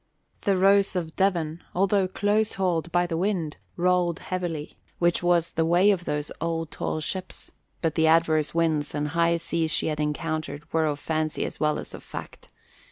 [0.49, 5.63] The Rose of Devon, although close hauled by the wind, rolled heavily, which was the
[5.63, 7.51] way of those old tall ships;
[7.83, 11.77] but the adverse winds and high seas she had encountered were of fancy as well
[11.77, 12.47] as of fact.